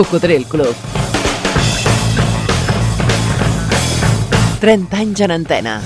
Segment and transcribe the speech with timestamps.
[0.00, 0.74] Cocodril Club.
[4.60, 5.82] 30 anys en antena.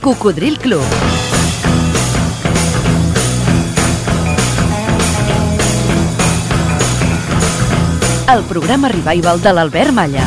[0.00, 1.19] Cocodril Club.
[8.30, 10.22] El programa revival de l'Albert Malla.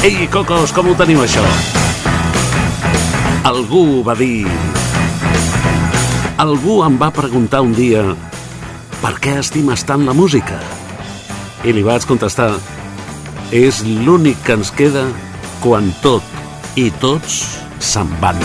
[0.00, 1.44] Ei, cocos, com ho teniu, això?
[3.50, 4.46] Algú va dir...
[6.40, 8.00] Algú em va preguntar un dia
[9.02, 10.56] per què estimes tant la música?
[11.68, 12.54] I li vaig contestar
[13.52, 15.04] és l'únic que ens queda
[15.60, 17.42] quan tot i tots
[17.92, 18.40] se'n van.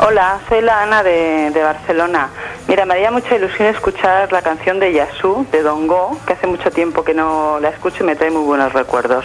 [0.00, 2.28] Hola, soy la Ana de, Barcelona.
[2.68, 6.70] Mira, me haría mucha ilusión escuchar la canción de Yasu, de Dongo, que hace mucho
[6.70, 9.24] tiempo que no la escucho y me trae muy buenos recuerdos.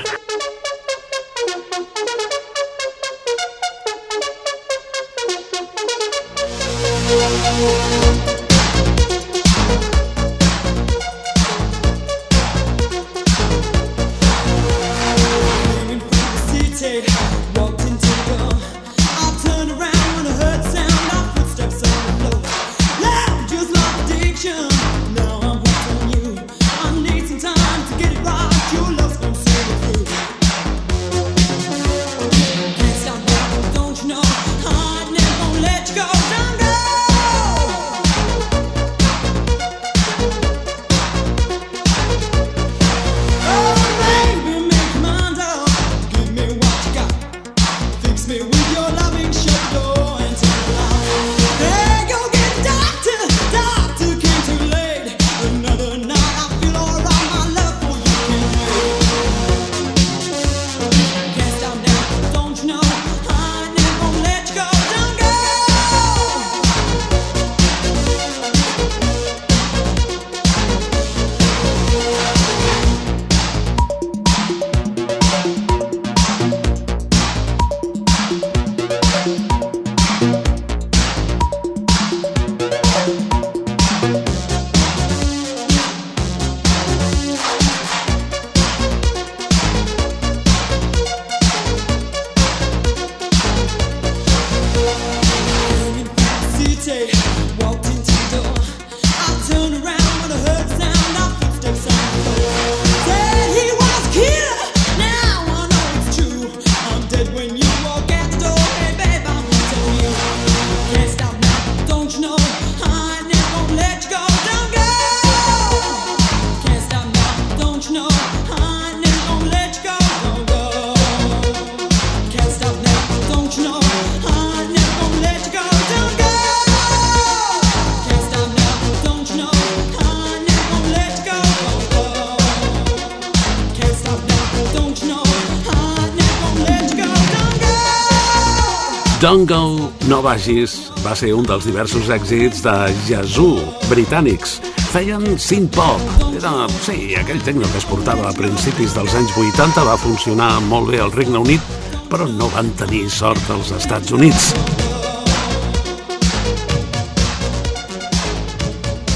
[139.25, 142.73] Don't Go, No Vagis va ser un dels diversos èxits de
[143.07, 143.55] Yazoo,
[143.89, 144.59] britànics.
[144.91, 146.03] Feien synth-pop.
[146.37, 146.51] Era,
[146.85, 151.01] sí, aquell tecno que es portava a principis dels anys 80 va funcionar molt bé
[151.01, 151.73] al Regne Unit,
[152.11, 154.51] però no van tenir sort als Estats Units.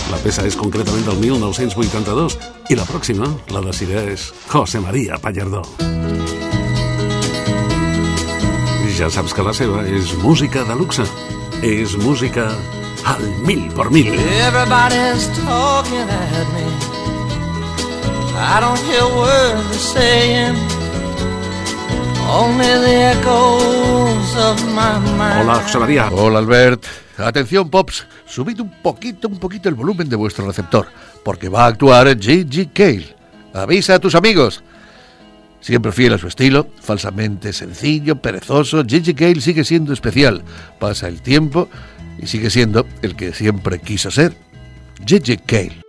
[0.09, 2.41] La peça és concretament del 1982
[2.73, 5.98] i la pròxima la decideix José María Pallardó.
[8.99, 11.05] Ja saps que la seva és música de luxe.
[11.63, 12.49] És música
[13.07, 14.09] al mil por mil.
[14.11, 16.65] Everybody's talking at me.
[18.35, 20.57] I don't hear words they're saying.
[22.27, 25.47] Only the echoes of my mind.
[25.47, 26.09] Hola, José María.
[26.11, 26.83] Hola Albert.
[27.17, 30.87] Atención Pops, subid un poquito, un poquito el volumen de vuestro receptor,
[31.23, 32.71] porque va a actuar G.G.
[32.73, 33.15] Cale.
[33.53, 34.61] Avisa a tus amigos.
[35.61, 40.43] Siempre fiel a su estilo, falsamente sencillo, perezoso, Gigi Cale sigue siendo especial.
[40.79, 41.69] Pasa el tiempo
[42.17, 44.35] y sigue siendo el que siempre quiso ser.
[45.05, 45.81] Gigi Cale.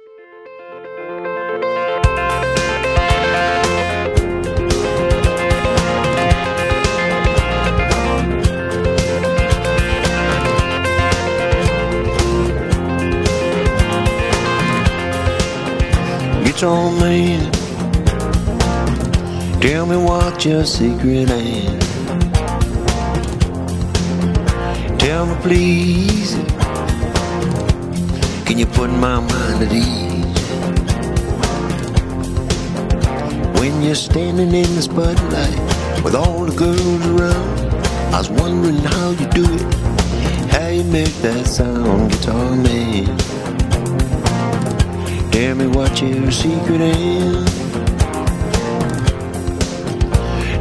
[16.44, 17.69] Guitar man,
[19.60, 21.90] tell me what your secret is.
[24.98, 26.34] Tell me, please,
[28.46, 30.10] can you put my mind at ease?
[33.60, 37.60] When you're standing in the spotlight with all the girls around,
[38.14, 39.74] I was wondering how you do it,
[40.52, 43.18] how you make that sound, guitar man.
[45.30, 47.59] Tell me what your secret is.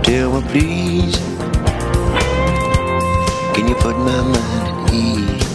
[0.10, 1.18] Tell me, please,
[3.54, 5.46] can you put my mind at ease?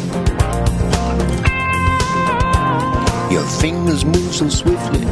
[3.33, 5.03] Your fingers move so swiftly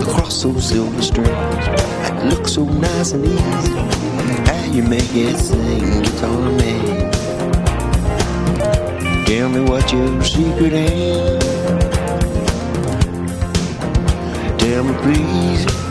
[0.00, 1.30] across those silver strings.
[1.30, 3.76] That look so nice and easy.
[4.50, 7.12] How you make it sing, guitar man.
[9.26, 11.44] Tell me what your secret is.
[14.58, 15.87] Tell me please,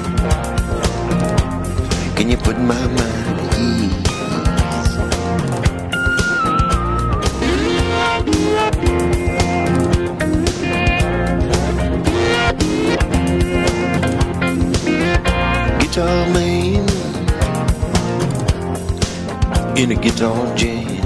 [2.17, 3.93] can you put my mind at ease?
[15.79, 16.87] Guitar man
[19.77, 20.96] in a guitar jam,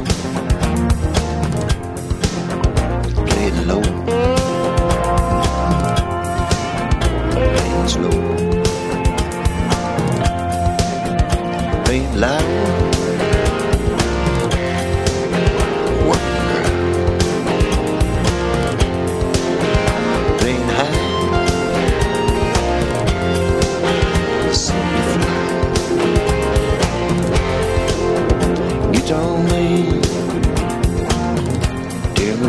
[12.22, 12.62] man,
[29.12, 29.92] tell me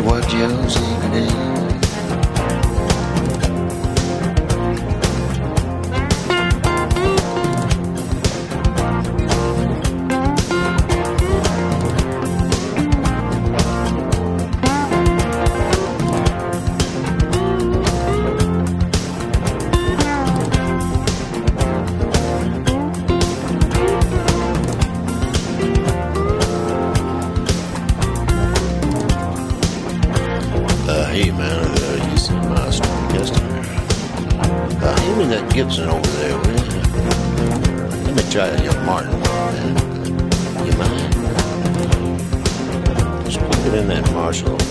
[0.01, 1.42] what you're singing.
[43.73, 44.62] In that Marshall.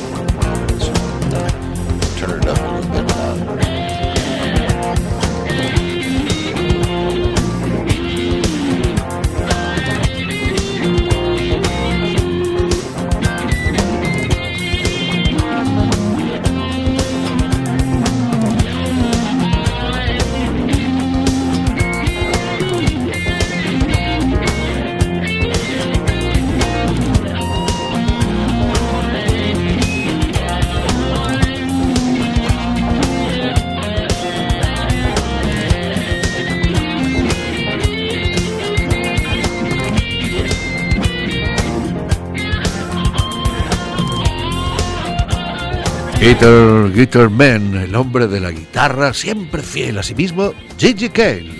[46.22, 51.50] Guitar, Guitar Man, el hombre de la guitarra, siempre fiel a sí mismo, Gigi Cale.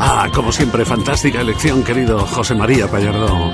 [0.00, 3.52] Ah, como siempre, fantástica elección, querido José María Pallardó.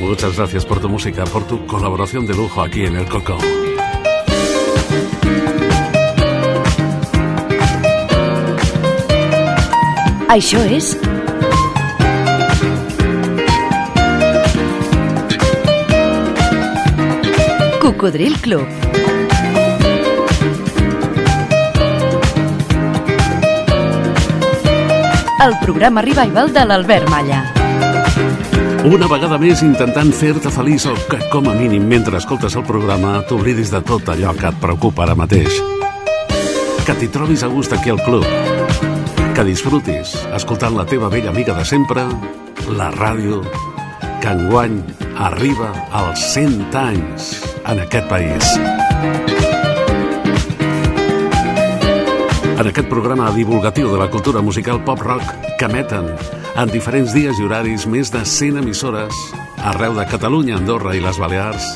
[0.00, 3.36] Muchas gracias por tu música, por tu colaboración de lujo aquí en El Coco.
[10.28, 11.17] Això és...
[17.98, 18.64] Cocodril Club.
[25.42, 27.40] El programa revival de l'Albert Malla.
[28.86, 33.16] Una vegada més intentant fer-te feliç o que, com a mínim, mentre escoltes el programa,
[33.26, 35.58] t'oblidis de tot allò que et preocupa ara mateix.
[36.86, 38.22] Que t'hi trobis a gust aquí al club.
[39.34, 42.06] Que disfrutis escoltant la teva vella amiga de sempre,
[42.70, 43.42] la ràdio,
[44.22, 44.84] que enguany
[45.18, 48.54] arriba als 100 anys en aquest país.
[52.58, 55.22] En aquest programa divulgatiu de la cultura musical pop-rock
[55.60, 56.08] que emeten
[56.58, 59.14] en diferents dies i horaris més de 100 emissores
[59.62, 61.66] arreu de Catalunya, Andorra i les Balears,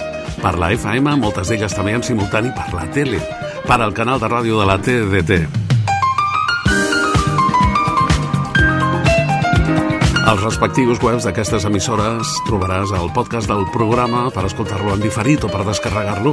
[0.43, 3.21] per la FM, moltes d'elles també en simultani per la tele,
[3.67, 5.62] per al canal de ràdio de la TDT.
[10.33, 15.51] Als respectius webs d'aquestes emissores trobaràs el podcast del programa per escoltar-lo en diferit o
[15.53, 16.33] per descarregar-lo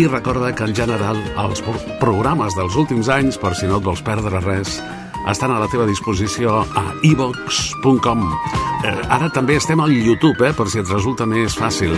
[0.00, 3.84] i recorda que en general els pro- programes dels últims anys, per si no et
[3.84, 4.78] vols perdre res,
[5.28, 8.24] estan a la teva disposició a ivox.com.
[8.88, 11.92] Eh, ara també estem al YouTube, eh, per si et resulta més fàcil.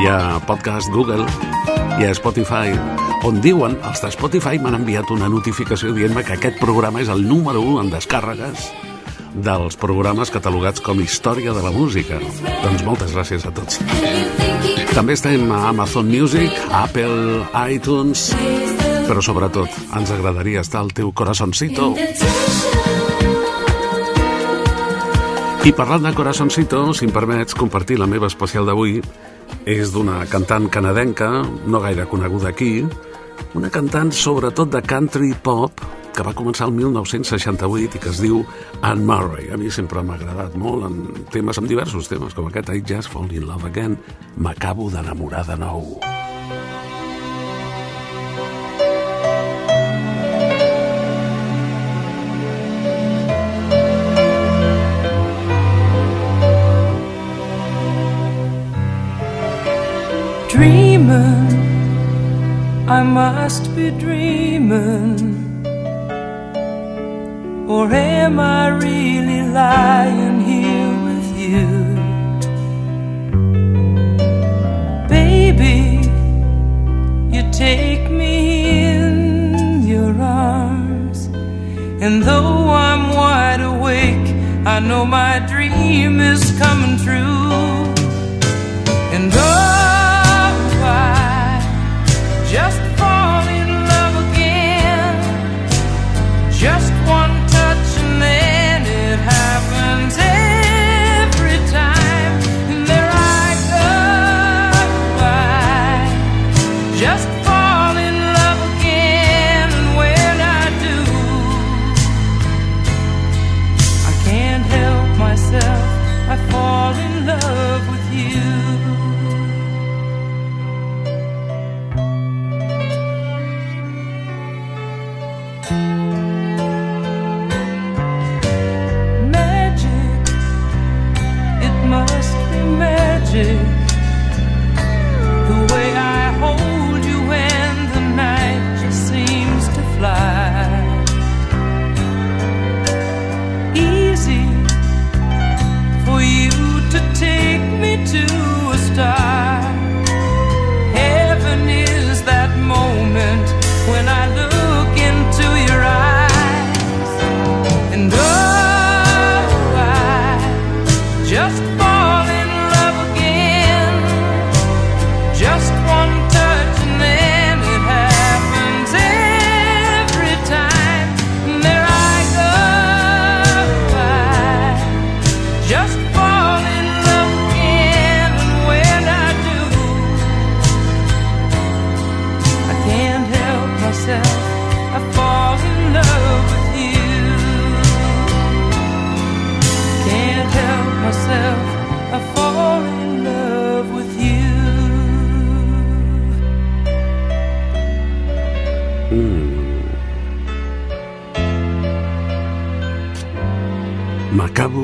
[0.00, 1.26] Hi ha podcast Google,
[2.00, 2.72] hi ha Spotify,
[3.28, 7.26] on diuen, els de Spotify m'han enviat una notificació dient-me que aquest programa és el
[7.28, 8.70] número 1 en descàrregues
[9.34, 12.18] dels programes catalogats com Història de la Música.
[12.64, 13.80] Doncs moltes gràcies a tots.
[14.94, 18.30] També estem a Amazon Music, Apple, iTunes,
[19.06, 21.92] però sobretot ens agradaria estar al teu corazoncito.
[25.60, 28.98] I parlant de corazoncito, si em permets compartir la meva especial d'avui,
[29.68, 31.28] és d'una cantant canadenca,
[31.66, 32.86] no gaire coneguda aquí,
[33.54, 35.82] una cantant sobretot de country pop,
[36.14, 38.42] que va començar el 1968 i que es diu
[38.82, 39.50] Anne Murray.
[39.54, 43.12] A mi sempre m'ha agradat molt en temes, en diversos temes, com aquest I Just
[43.12, 43.98] Fall in Love Again.
[44.36, 46.00] M'acabo d'enamorar de nou.
[60.50, 61.49] Dreaming,
[62.90, 65.64] I must be dreaming.
[67.68, 71.68] Or am I really lying here with you?
[75.08, 75.78] Baby,
[77.32, 81.26] you take me in your arms.
[82.04, 84.28] And though I'm wide awake,
[84.66, 87.29] I know my dream is coming true.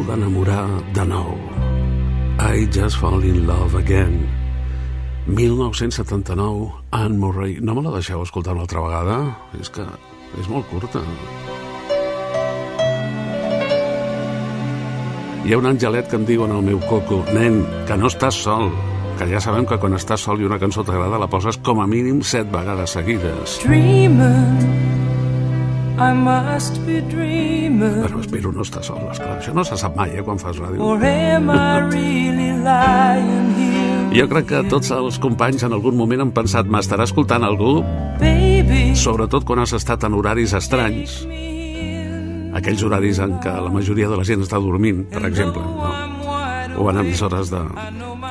[0.07, 1.35] M'acabo d'enamorar de nou.
[2.39, 4.29] I just fall in love again.
[5.27, 7.59] 1979, Anne Murray.
[7.61, 9.37] No me la deixeu escoltar una altra vegada?
[9.59, 9.83] És que
[10.39, 11.03] és molt curta.
[15.43, 18.39] Hi ha un angelet que em diu en el meu coco, nen, que no estàs
[18.47, 18.71] sol,
[19.19, 21.87] que ja sabem que quan estàs sol i una cançó t'agrada la poses com a
[21.91, 23.59] mínim set vegades seguides.
[23.67, 24.86] Dreaming,
[25.97, 28.03] I must be dreaming.
[28.05, 29.39] Però espero no estar sol, esclar.
[29.39, 30.77] Això no se sap mai, eh, quan fas ràdio.
[30.85, 34.11] Or am I really lying here?
[34.17, 37.81] Jo crec que tots els companys en algun moment han pensat m'estarà escoltant algú,
[38.21, 41.27] Baby, sobretot quan has estat en horaris estranys,
[42.57, 45.93] aquells horaris en què la majoria de la gent està dormint, per exemple, no?
[46.77, 47.61] o en emissores de,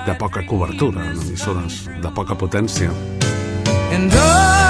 [0.05, 2.93] de poca cobertura, en emissores de poca potència.
[3.95, 4.64] and oh,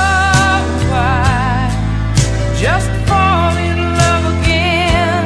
[2.59, 5.25] just fall in love again.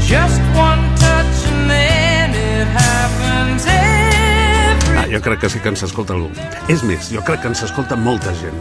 [0.00, 1.36] Just one touch
[1.70, 6.30] and it happens every Ah, jo crec que sí que ens escolta algú.
[6.68, 8.58] És més, jo crec que ens escolta molta gent.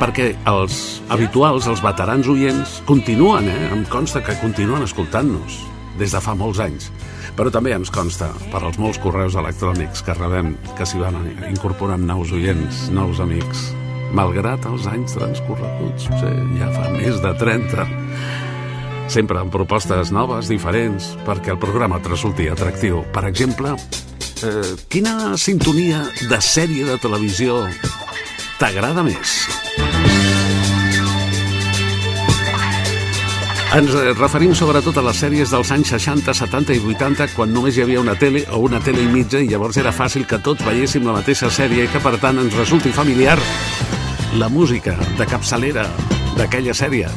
[0.00, 3.68] Perquè els habituals, els veterans oients, continuen, eh?
[3.72, 5.60] Em consta que continuen escoltant-nos
[6.00, 6.88] des de fa molts anys.
[7.36, 12.02] Però també ens consta, per als molts correus electrònics que rebem, que s'hi van incorporant
[12.08, 13.70] nous oients, nous amics.
[14.16, 17.86] Malgrat els anys transcorreguts, sí, ja fa més de 30.
[19.10, 23.02] Sempre amb propostes noves, diferents, perquè el programa et resulti atractiu.
[23.14, 23.74] Per exemple,
[24.46, 27.64] eh, quina sintonia de sèrie de televisió
[28.60, 29.40] t'agrada més?
[33.70, 37.76] Ens eh, referim sobretot a les sèries dels anys 60, 70 i 80, quan només
[37.78, 40.66] hi havia una tele o una tele i mitja i llavors era fàcil que tots
[40.66, 43.38] veiéssim la mateixa sèrie i que, per tant, ens resulti familiar
[44.38, 45.86] la música de capçalera
[46.36, 47.08] d'aquella sèrie.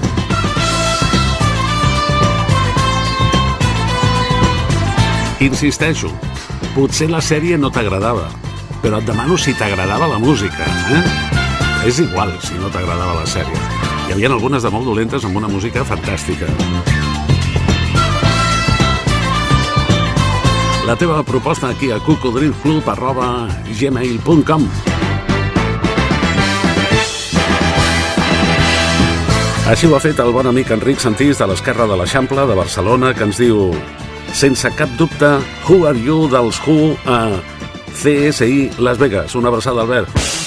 [5.43, 6.09] Insisteixo,
[6.73, 8.29] potser la sèrie no t'agradava,
[8.81, 10.65] però et demano si t'agradava la música.
[10.97, 11.03] Eh?
[11.89, 13.61] És igual si no t'agradava la sèrie.
[14.07, 16.49] Hi havia algunes de molt dolentes amb una música fantàstica.
[20.87, 22.89] La teva proposta aquí a cocodrilclub
[29.73, 33.09] Així ho ha fet el bon amic Enric Santís de l'Esquerra de l'Eixample de Barcelona
[33.17, 33.71] que ens diu
[34.37, 35.31] sense cap dubte
[35.65, 37.41] Who Are You dels Who a
[38.03, 39.33] CSI Las Vegas.
[39.33, 40.42] Una abraçada, Albert.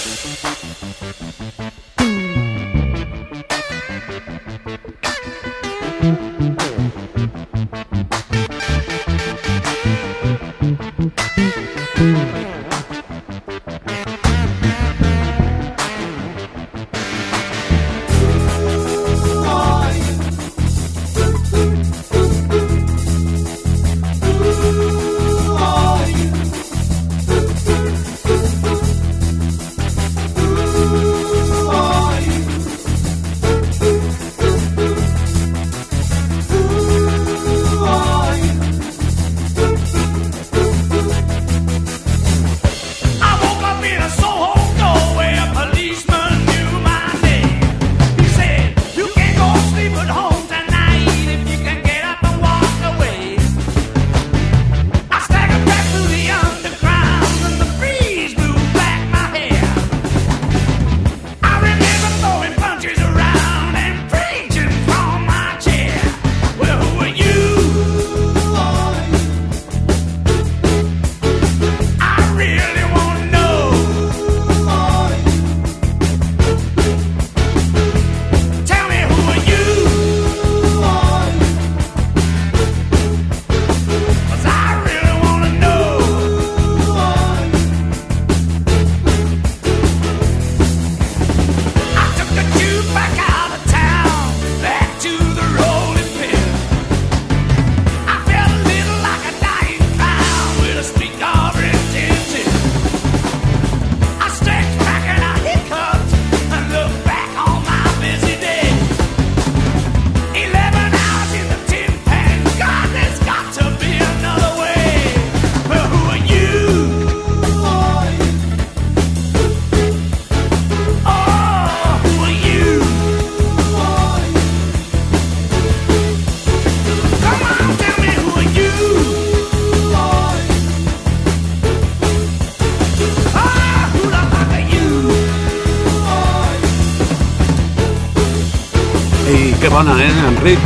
[140.46, 140.60] Enric?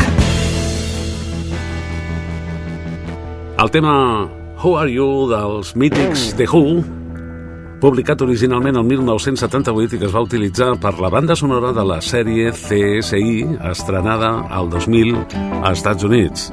[3.59, 4.29] El tema
[4.63, 6.83] Who Are You dels mítics The Who,
[7.81, 12.01] publicat originalment el 1978 i que es va utilitzar per la banda sonora de la
[12.05, 15.17] sèrie CSI, estrenada al 2000
[15.63, 16.51] als Estats Units.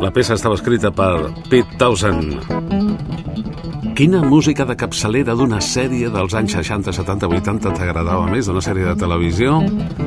[0.00, 2.55] La peça estava escrita per Pete Townsend.
[3.96, 8.84] Quina música de capçalera d'una sèrie dels anys 60, 70, 80 t'agradava més d'una sèrie
[8.84, 9.54] de televisió?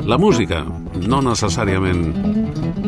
[0.06, 0.60] La música,
[1.10, 2.04] no necessàriament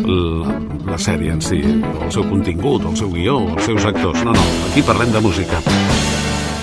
[0.06, 0.54] la,
[0.92, 4.22] la sèrie en si, o el seu contingut, o el seu guió, els seus actors.
[4.22, 5.58] No, no, aquí parlem de música.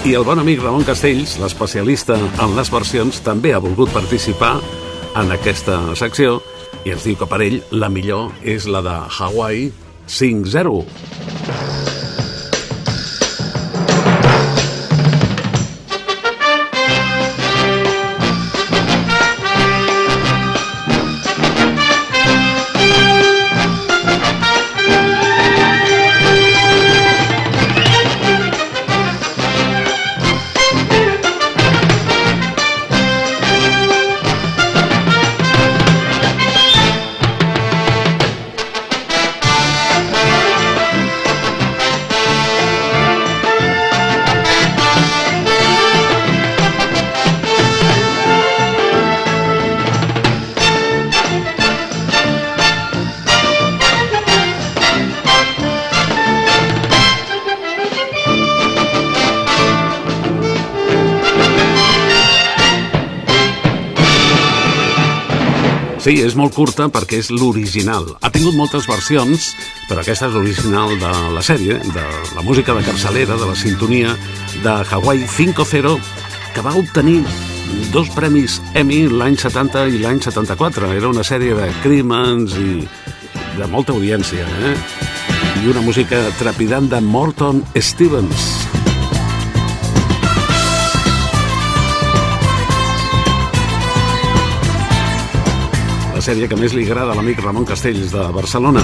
[0.08, 4.54] I el bon amic Ramon Castells, l'especialista en les versions, també ha volgut participar
[5.19, 6.39] en aquesta secció
[6.88, 9.67] i ens diu que per ell la millor és la de Hawaii
[10.08, 11.38] 5-0.
[66.10, 68.08] Sí, és molt curta perquè és l'original.
[68.26, 69.52] Ha tingut moltes versions,
[69.86, 74.15] però aquesta és l'original de la sèrie, de la música de capçalera, de la sintonia
[74.63, 75.91] de Hawaii 5-0,
[76.56, 77.19] que va obtenir
[77.93, 80.89] dos premis Emmy l'any 70 i l'any 74.
[80.98, 82.80] Era una sèrie de crímens i
[83.60, 84.74] de molta audiència, eh?
[85.62, 88.59] I una música trepidant de Morton Stevens.
[96.30, 98.84] Sèrie que més li agrada a l'amic Ramon Castells de Barcelona.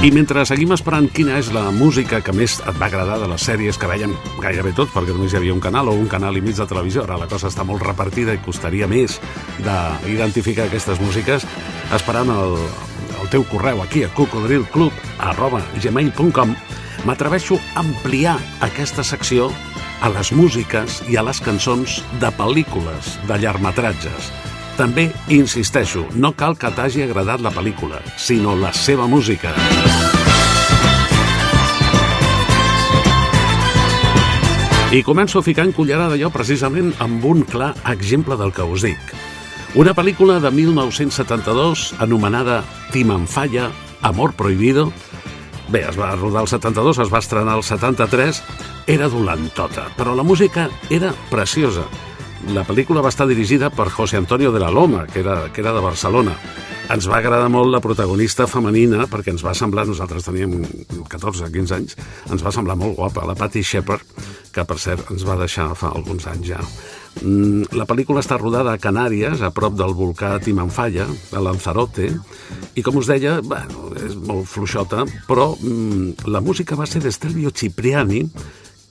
[0.00, 3.44] I mentre seguim esperant quina és la música que més et va agradar de les
[3.50, 6.44] sèries que veiem gairebé tot, perquè només hi havia un canal o un canal i
[6.46, 9.20] mig de televisió, ara la cosa està molt repartida i costaria més
[9.60, 11.44] d'identificar aquestes músiques,
[12.00, 12.56] esperant el,
[13.20, 16.56] el teu correu aquí a cocodrilclub arroba gmail.com
[17.04, 19.50] m'atreveixo a ampliar aquesta secció
[20.00, 24.30] a les músiques i a les cançons de pel·lícules, de llargmetratges.
[24.78, 29.52] També insisteixo, no cal que t'hagi agradat la pel·lícula, sinó la seva música.
[34.90, 39.12] I començo ficant cullerada jo precisament amb un clar exemple del que us dic.
[39.78, 43.68] Una pel·lícula de 1972 anomenada Timanfaya,
[44.02, 44.88] Amor Prohibido,
[45.70, 48.40] Bé, es va rodar el 72, es va estrenar el 73,
[48.90, 51.84] era dolentota, però la música era preciosa.
[52.50, 55.72] La pel·lícula va estar dirigida per José Antonio de la Loma, que era, que era
[55.76, 56.34] de Barcelona.
[56.90, 60.58] Ens va agradar molt la protagonista femenina perquè ens va semblar, nosaltres teníem
[61.06, 61.94] 14-15 anys,
[62.26, 64.02] ens va semblar molt guapa, la Patty Shepard,
[64.50, 66.58] que per cert ens va deixar fa alguns anys ja.
[67.18, 72.08] Mm, La pel·lícula està rodada a Canàries, a prop del volcà Timanfaya, a Lanzarote,
[72.78, 77.52] i com us deia, bueno, és molt fluixota, però mm, la música va ser d'Estelvio
[77.52, 78.24] Cipriani,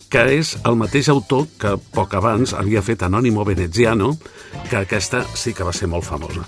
[0.09, 4.15] que és el mateix autor que poc abans havia fet Anònimo Veneziano,
[4.69, 6.47] que aquesta sí que va ser molt famosa.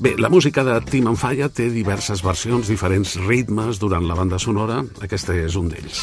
[0.00, 4.80] Bé, la música de Tim Falla té diverses versions, diferents ritmes durant la banda sonora,
[5.04, 6.00] aquesta és un d'ells.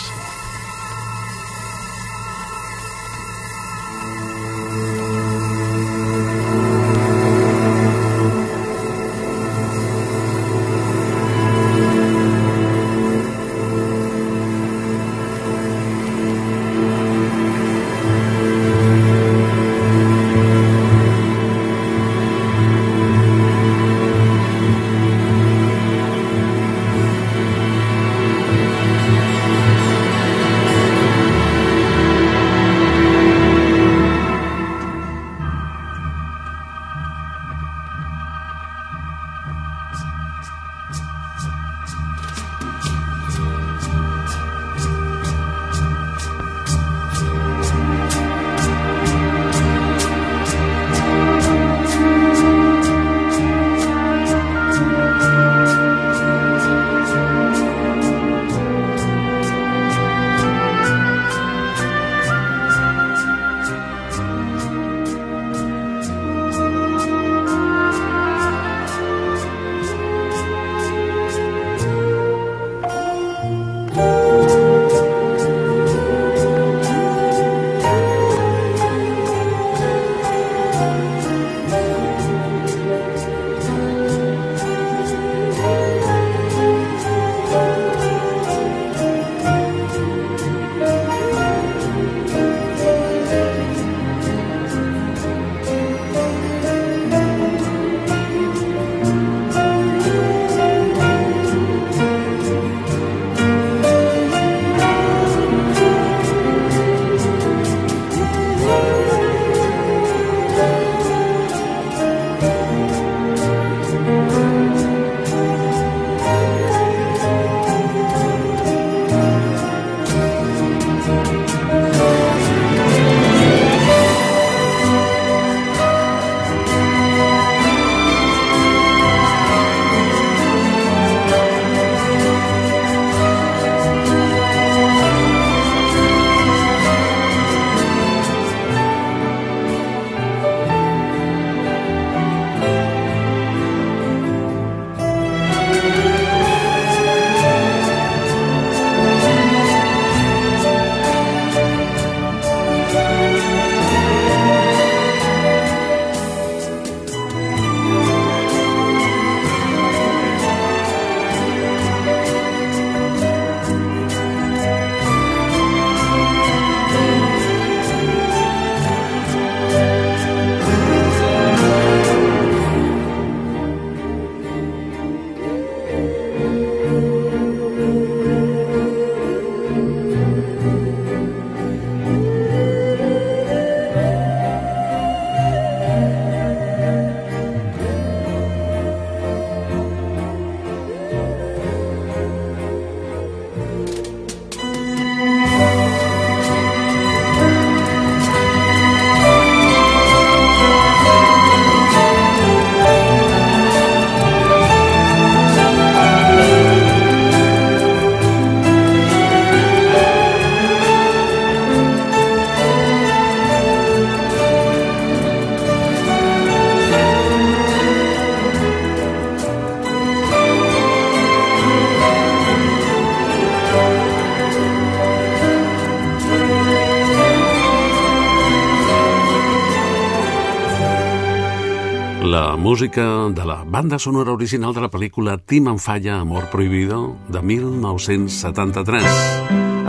[232.31, 237.17] La música de la banda sonora original de la pel·lícula Tim en falla, Amor prohibido,
[237.27, 239.03] de 1973.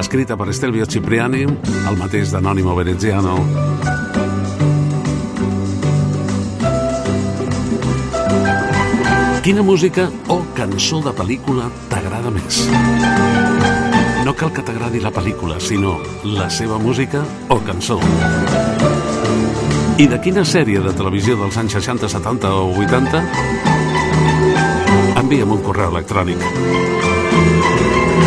[0.00, 3.36] Escrita per Estelvio Cipriani, el mateix d'Anònimo Veneziano.
[9.46, 12.64] Quina música o cançó de pel·lícula t'agrada més?
[14.26, 17.22] No cal que t'agradi la pel·lícula, sinó la seva música
[17.54, 18.02] o cançó.
[20.00, 23.20] I de quina sèrie de televisió dels anys 60, 70 o 80?
[25.20, 26.40] Envia'm un correu electrònic.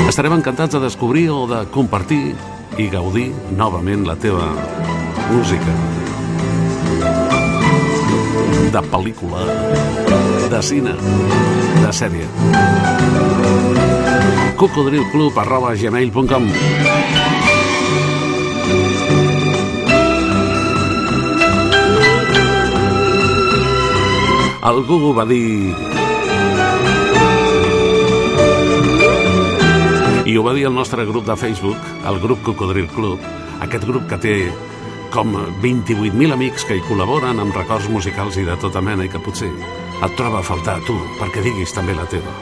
[0.09, 2.35] Estarem encantats de descobrir o de compartir
[2.77, 4.51] i gaudir novament la teva
[5.31, 5.73] música.
[8.75, 9.47] De pel·lícula,
[10.51, 10.93] de cine,
[11.81, 12.29] de sèrie.
[14.55, 16.47] cocodrilclub arroba gmail.com
[24.65, 25.75] Algú va dir...
[30.25, 31.77] I ho va dir el nostre grup de Facebook,
[32.09, 33.21] el grup Cocodril Club,
[33.61, 34.33] aquest grup que té
[35.13, 39.21] com 28.000 amics que hi col·laboren amb records musicals i de tota mena i que
[39.21, 42.33] potser et troba a faltar a tu perquè diguis també la teva.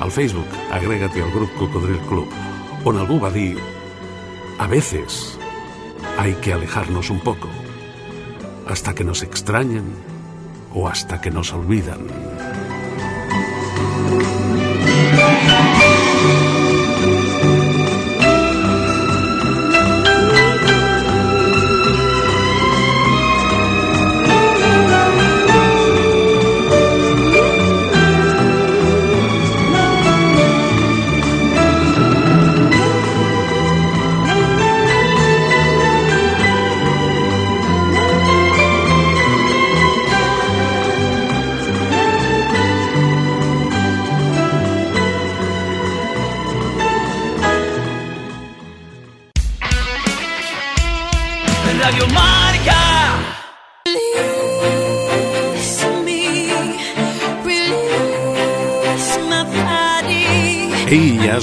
[0.00, 2.38] Al Facebook, agrégate al grup Cocodril Club,
[2.88, 3.52] on algú va dir
[4.56, 5.36] a veces
[6.16, 7.52] hay que alejarnos un poco
[8.66, 9.92] hasta que nos extrañen
[10.72, 12.00] o hasta que nos olvidan.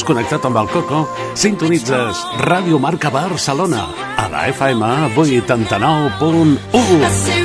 [0.07, 1.01] Connectat amb el Coco?
[1.35, 2.15] Sintonitzes
[2.47, 3.83] Ràdio Marca Barcelona
[4.17, 7.37] a la FM 89.1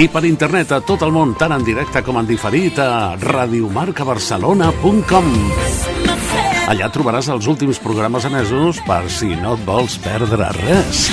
[0.00, 5.26] i per internet a tot el món, tant en directe com en diferit a radiomarcabarcelona.com
[6.70, 11.08] Allà trobaràs els últims programes emesos per si no et vols perdre res.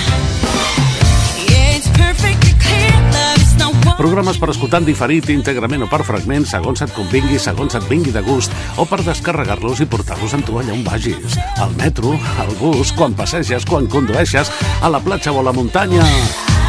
[3.98, 8.12] Programes per escoltar en diferit, íntegrament o per fragments, segons et convingui, segons et vingui
[8.14, 11.38] de gust, o per descarregar-los i portar-los amb tu allà on vagis.
[11.64, 14.54] Al metro, al bus, quan passeges, quan condueixes,
[14.86, 16.06] a la platja o a la muntanya.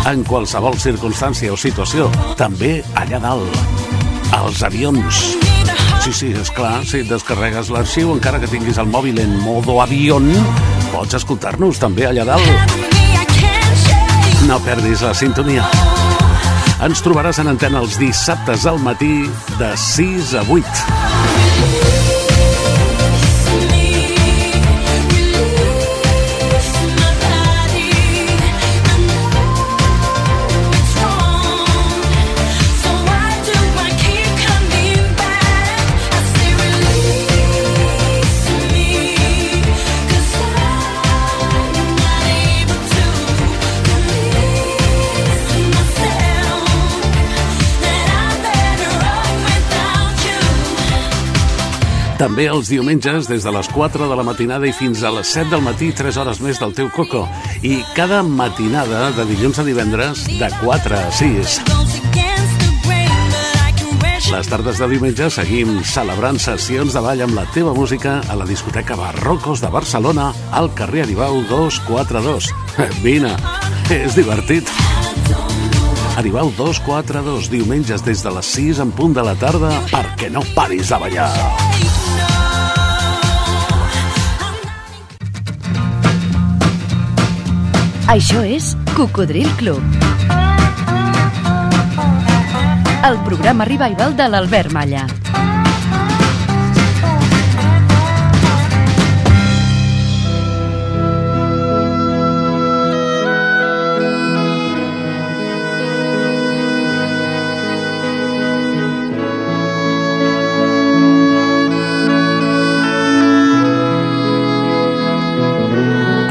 [0.09, 2.09] En qualsevol circumstància o situació,
[2.41, 3.61] també allà dalt.
[4.33, 5.37] Als avions.
[6.01, 10.33] Sí, sí, és clar, si descarregues l'arxiu, encara que tinguis el mòbil en modo avión,
[10.95, 12.77] pots escoltar-nos també allà dalt.
[14.49, 15.69] No perdis la sintonia.
[16.79, 19.27] Ens trobaràs en antena els dissabtes al matí
[19.59, 21.08] de 6 a 8.
[52.18, 55.52] També els diumenges, des de les 4 de la matinada i fins a les 7
[55.52, 57.20] del matí, 3 hores més del teu coco.
[57.62, 61.61] I cada matinada, de dilluns a divendres, de 4 a 6.
[64.28, 68.48] Les tardes de diumenge seguim celebrant sessions de ball amb la teva música a la
[68.50, 72.50] discoteca Barrocos de Barcelona, al carrer Aribau 242.
[73.07, 73.31] Vine,
[73.94, 74.74] és divertit.
[76.18, 80.90] Aribau 242, diumenges des de les 6 en punt de la tarda, perquè no paris
[80.90, 82.08] de ballar.
[88.09, 89.83] Això és Cocodril Club.
[93.05, 95.05] El programa revival de l'Albert Malla.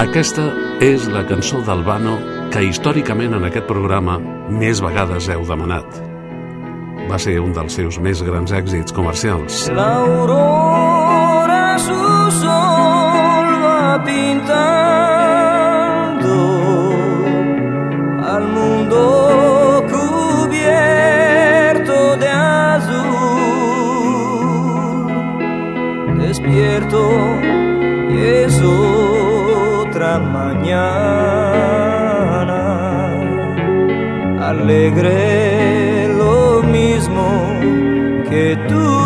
[0.07, 0.45] Aquesta
[0.79, 2.13] és la cançó d'Albano
[2.53, 4.13] que històricament en aquest programa
[4.47, 5.97] més vegades heu demanat.
[7.09, 9.67] Va ser un dels seus més grans èxits comercials.
[9.75, 11.99] La aurora su
[12.39, 14.55] sol va pintando
[18.31, 19.03] al mundo
[19.91, 23.11] cubierto de azul.
[26.23, 27.03] Despierto
[30.77, 32.61] mañana
[34.49, 37.25] alegre lo mismo
[38.29, 38.96] que tú.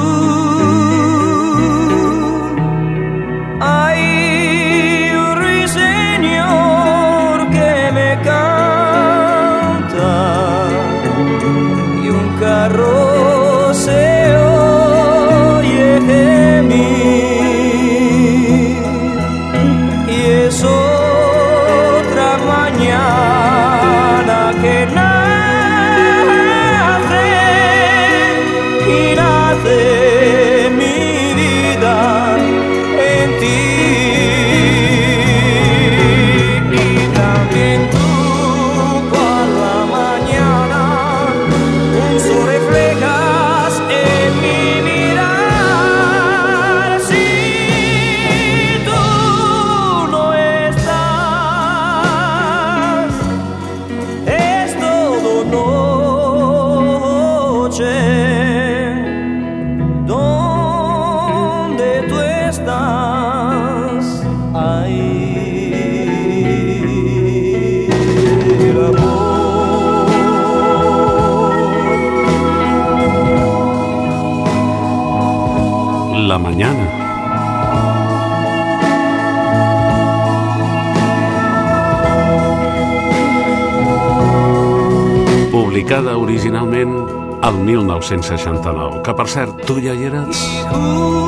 [88.12, 91.21] 1969, que per cert, tu ja hi eres?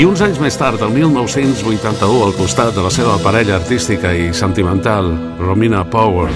[0.00, 4.30] I uns anys més tard, el 1981, al costat de la seva parella artística i
[4.32, 6.30] sentimental, Romina Power,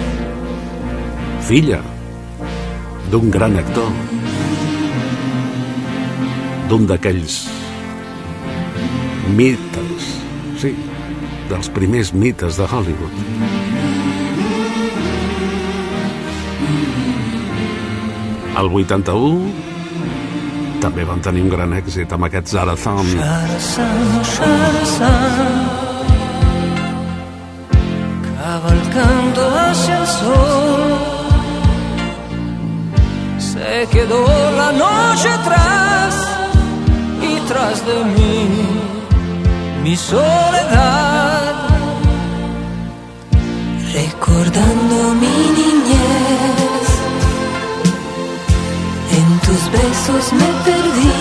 [1.49, 1.79] filla
[3.09, 3.89] d'un gran actor,
[6.69, 7.39] d'un d'aquells
[9.33, 10.13] mites,
[10.61, 10.77] sí,
[11.49, 13.21] dels primers mites de Hollywood.
[18.61, 19.64] Al 81
[20.85, 22.53] també van tenir un gran èxit amb aquest.
[22.53, 23.07] Sharazan,
[24.33, 25.55] Sharazan,
[28.41, 30.83] cabalgando hacia el sol,
[33.49, 34.23] se quedó
[34.61, 36.13] la noche atrás
[37.31, 38.37] y tras de mí
[39.85, 41.55] mi soledad,
[43.95, 45.94] recordando mi niñez.
[49.85, 51.13] Besos me perdí.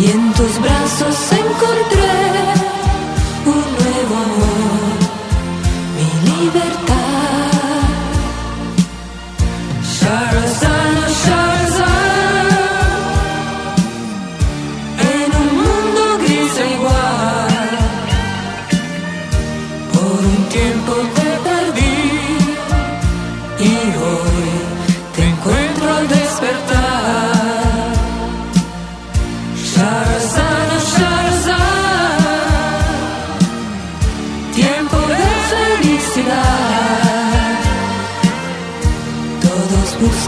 [0.00, 2.61] Y en tus brazos encontré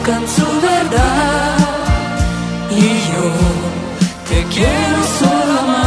[0.05, 1.57] buscan su verdad
[2.71, 3.27] y yo
[4.29, 5.85] te quiero solo amar.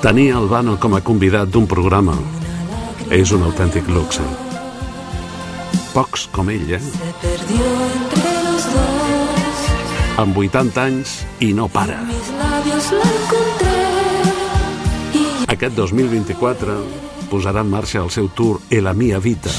[0.00, 2.41] Tenir Albano com a convidat d'un programa
[3.12, 4.24] és un autèntic luxe.
[5.92, 6.80] Pocs com ell, eh?
[10.22, 11.12] Amb 80 anys
[11.44, 11.98] i no para.
[15.52, 16.78] Aquest 2024
[17.28, 19.52] posarà en marxa el seu tour E la mia vita.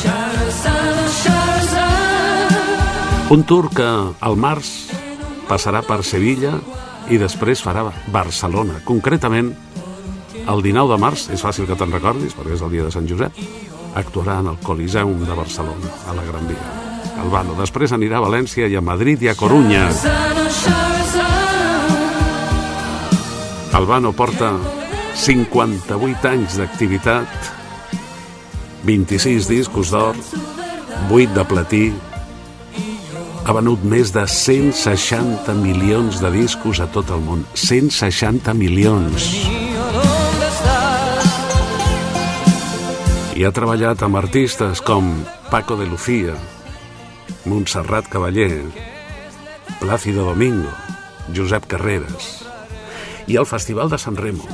[3.29, 3.85] Un tour que
[4.17, 4.73] al març
[5.45, 6.55] passarà per Sevilla
[7.13, 8.81] i després farà Barcelona.
[8.81, 9.53] Concretament,
[10.47, 13.07] el 19 de març, és fàcil que te'n recordis perquè és el dia de Sant
[13.07, 13.37] Josep,
[13.95, 16.71] actuarà en el Coliseum de Barcelona, a la Gran Via.
[17.23, 17.55] Albano.
[17.59, 19.85] Després anirà a València i a Madrid i a Corunya.
[23.73, 24.53] Albano porta
[25.17, 27.51] 58 anys d'activitat,
[28.83, 30.17] 26 discos d'or,
[31.09, 31.85] 8 de platí,
[33.43, 37.43] ha venut més de 160 milions de discos a tot el món.
[37.55, 39.52] 160 milions.
[43.43, 45.09] Ha treballat amb artistes com
[45.49, 46.31] Paco de Lucía,
[47.43, 48.63] Montserrat Cavaller,
[49.81, 50.71] Plácido Domingo,
[51.35, 52.47] Josep Carreras.
[53.27, 54.47] I al Festival de San Remo,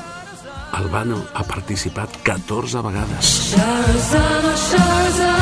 [0.73, 3.35] Albano ha participat 14 vegades.
[3.53, 5.38] Sharzan, Sharzan.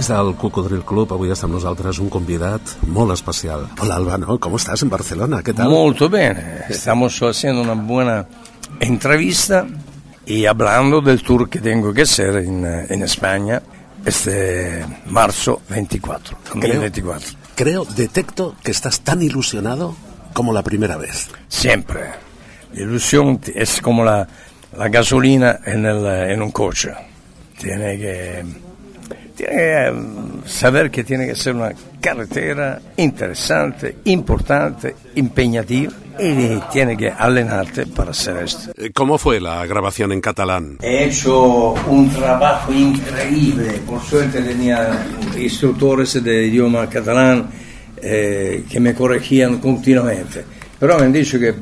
[0.00, 3.66] Amics del Cocodril Club, avui està amb nosaltres un convidat molt especial.
[3.80, 5.42] Hola Albano, ¿cómo estás en Barcelona?
[5.42, 5.68] ¿Qué tal?
[5.68, 8.26] Molto bene, estamos haciendo una buena
[8.80, 9.66] entrevista
[10.24, 13.60] y hablando del tour que tengo que hacer en, eh, en España
[14.04, 17.28] este marzo 24, 2024.
[17.54, 19.94] Creo, detecto que estás tan ilusionado
[20.32, 21.28] como la primera vez.
[21.48, 22.04] Siempre.
[22.72, 24.26] La ilusión es como la,
[24.78, 26.92] la gasolina en, el, eh, en un coche.
[27.58, 28.44] Tiene que,
[29.40, 29.92] tiene que eh,
[30.46, 38.10] saber que tiene que ser una carretera interesante, importante, impegnativa y tiene que allenarte para
[38.10, 38.72] hacer esto.
[38.76, 40.76] Eh, ¿Cómo fue la grabación en catalán?
[40.82, 43.80] He hecho un trabajo increíble.
[43.86, 45.06] Por suerte tenía
[45.38, 47.48] instructores de idioma catalán
[48.02, 50.44] eh, que me corregían continuamente.
[50.78, 51.54] Pero me han dicho que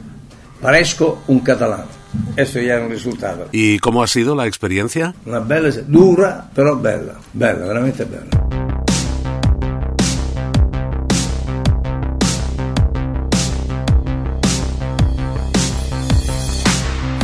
[0.61, 1.98] parezco un catalán.
[2.37, 3.49] Eso ya es un resultado.
[3.53, 5.14] ¿Y cómo ha sido la experiencia?
[5.27, 7.14] Una bella, dura, però bella.
[7.33, 8.31] Bella, veramente bella.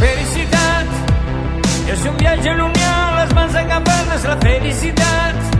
[0.01, 0.89] Felicitat
[1.95, 5.57] és un viatge en unió, les mans agafades, la felicitat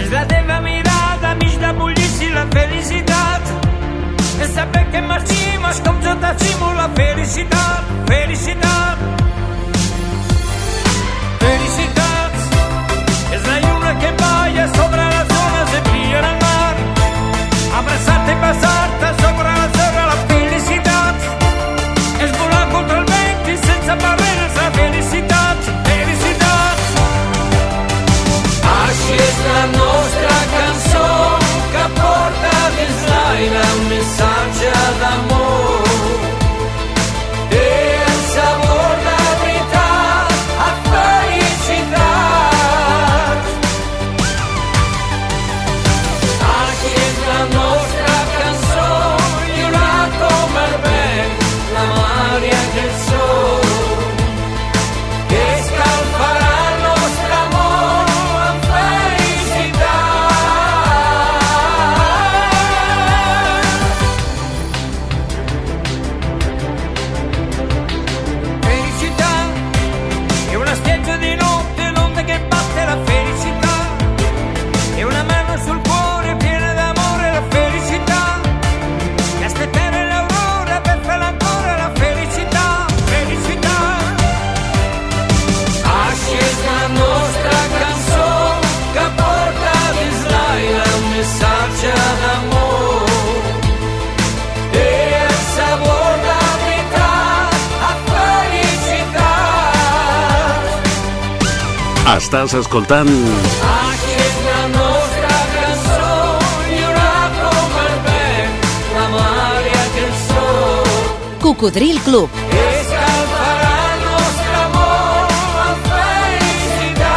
[0.00, 3.56] és la teva mirada, mig de bullici, la felicitat
[4.40, 8.69] és saber que marxim, és com jo t'estimo, la felicitat, Felicidade.
[102.20, 103.76] Estàs escoltant la
[104.74, 105.36] nostra
[106.88, 107.08] una
[108.94, 109.84] la maria
[110.26, 112.28] sole Cocodril Club.
[112.50, 117.16] che scalfarà il nostro amore a felicità.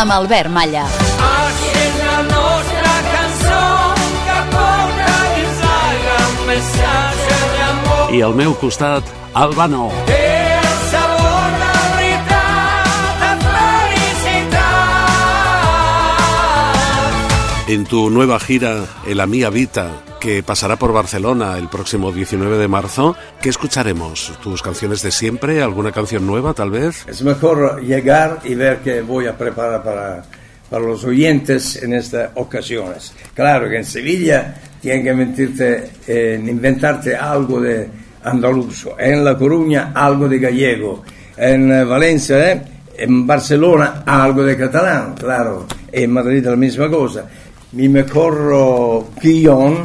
[0.00, 0.86] Amb Albert Malla.
[2.06, 2.92] La nostra
[4.54, 9.90] porta l'insaglia un messaggio di amore i al meu costat, Albano.
[10.06, 10.27] e
[17.68, 22.66] En tu nueva gira, El Mía Vita, que pasará por Barcelona el próximo 19 de
[22.66, 24.32] marzo, ¿qué escucharemos?
[24.42, 25.60] ¿Tus canciones de siempre?
[25.62, 27.04] ¿Alguna canción nueva, tal vez?
[27.06, 30.24] Es mejor llegar y ver qué voy a preparar para,
[30.70, 33.12] para los oyentes en estas ocasiones.
[33.34, 37.86] Claro que en Sevilla tienen que mentirte, eh, inventarte algo de
[38.24, 41.02] andaluzo, en La Coruña algo de gallego,
[41.36, 42.62] en eh, Valencia, eh,
[42.96, 47.28] en Barcelona algo de catalán, claro, en Madrid la misma cosa.
[47.72, 49.84] Mi mejor oh, guion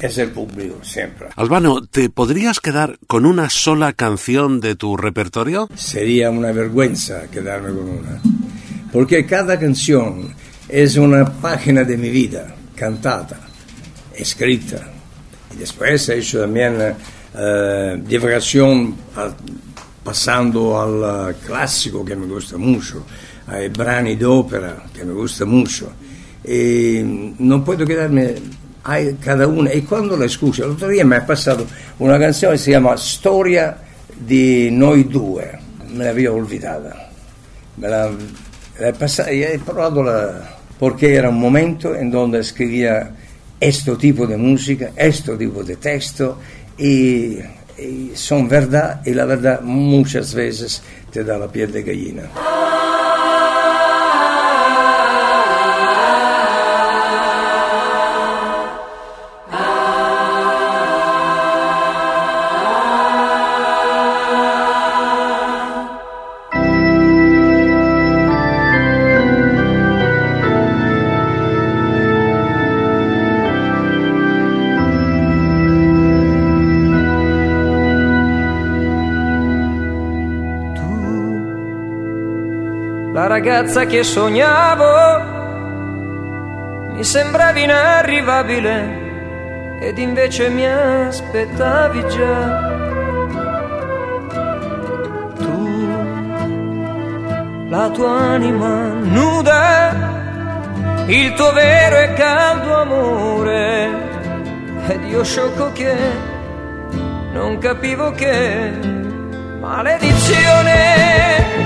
[0.00, 1.28] es el público, siempre.
[1.36, 5.68] Albano, ¿te podrías quedar con una sola canción de tu repertorio?
[5.74, 8.20] Sería una vergüenza quedarme con una.
[8.92, 10.34] Porque cada canción
[10.68, 13.40] es una página de mi vida, cantada,
[14.14, 14.88] escrita.
[15.54, 16.76] Y después he hecho también
[17.34, 19.34] eh, divagación a-
[20.04, 23.04] pasando al eh, clásico que me gusta mucho,
[23.48, 25.90] ai brani d'opera que me gusta mucho.
[26.46, 27.76] e non puoi
[28.82, 29.70] a cada una.
[29.70, 31.66] E quando la scusa l'altro dia mi è passato
[31.98, 33.80] una canzone che si chiama Storia
[34.14, 35.58] di noi due.
[35.88, 37.06] Me l'avevo olvidata
[37.76, 38.10] me la,
[38.76, 43.14] la passata, e provato la, perché era un momento in cui scrivia
[43.58, 46.38] questo tipo di musica questo tipo di testo
[46.76, 52.75] e, e sono verità e la verità muchas veces te dà la piel de gallina.
[83.66, 85.24] Ragazza che sognavo,
[86.94, 92.74] mi sembravi inarrivabile ed invece mi aspettavi già.
[95.36, 95.88] Tu,
[97.68, 99.94] la tua anima nuda,
[101.06, 103.90] il tuo vero e caldo amore,
[104.86, 105.96] ed io sciocco che
[107.32, 108.70] non capivo che
[109.58, 111.65] maledizione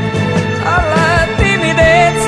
[1.93, 2.20] It's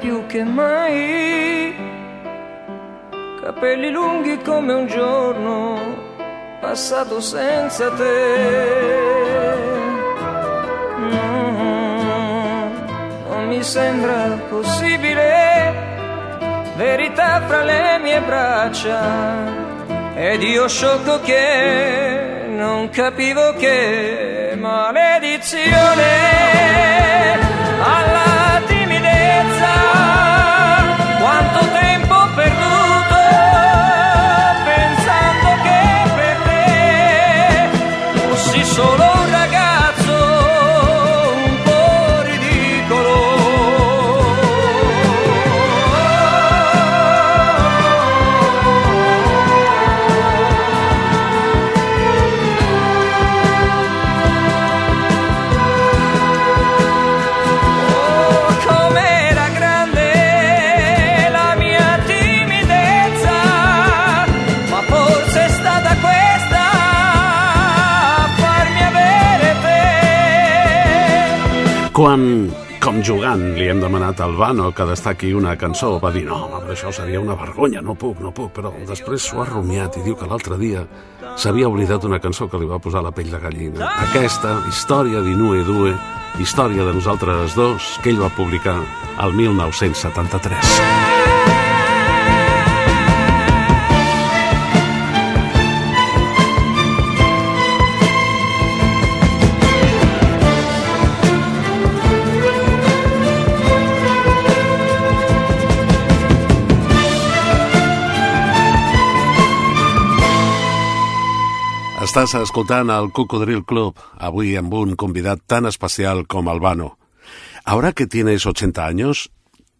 [0.00, 1.74] più che mai,
[3.42, 5.78] capelli lunghi come un giorno
[6.58, 9.58] passato senza te.
[10.96, 12.70] No,
[13.28, 15.74] non mi sembra possibile,
[16.76, 19.02] verità fra le mie braccia,
[20.14, 26.38] ed io sciocco che non capivo che maledizione
[72.00, 72.48] Quan
[72.80, 75.90] Com jugant, li hem demanat al Vano que destaqui una cançó.
[76.00, 78.54] Va dir, no, home, això seria una vergonya, no puc, no puc.
[78.56, 80.86] Però després s'ho ha rumiat i diu que l'altre dia
[81.36, 83.90] s'havia oblidat una cançó que li va posar la pell de gallina.
[84.06, 85.92] Aquesta, història d'Inue Due,
[86.40, 88.78] història de nosaltres dos, que ell va publicar
[89.20, 91.39] al 1973.
[112.10, 116.96] Estàs escoltant el Cocodril Club, avui amb un convidat tan especial com Albano.
[117.62, 119.30] Ahora que tienes 80 años,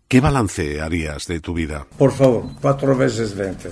[0.06, 1.88] ¿qué balance harías de tu vida?
[1.98, 3.70] Por favor, cuatro veces 20.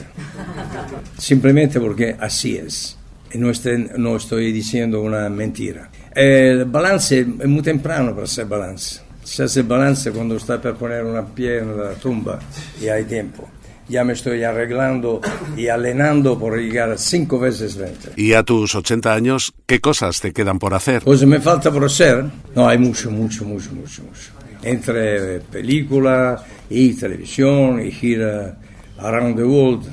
[1.19, 2.99] Simplemente porque así es.
[3.35, 5.89] No, estoy, no estoy diciendo una mentira.
[6.13, 9.03] El balance es muy temprano para hacer balance.
[9.23, 12.41] Se hace balance cuando está para poner una pie en la tumba
[12.83, 13.49] y hay tiempo.
[13.89, 15.21] Ya me estoy arreglando
[15.57, 18.13] y alenando por llegar a cinco veces 20.
[18.17, 21.03] Y a tus 80 años, ¿qué cosas te quedan por hacer?
[21.05, 22.25] Pues me falta por hacer.
[22.55, 24.33] No, hay mucho, mucho, mucho, mucho, mucho.
[24.63, 28.59] Entre película y televisión y gira
[28.99, 29.87] around the world,